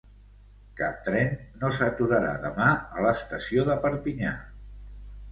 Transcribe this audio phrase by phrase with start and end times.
[0.79, 1.27] Cap tren
[1.63, 2.69] no s’aturarà demà
[2.99, 4.33] a l’estació de Perpinyà.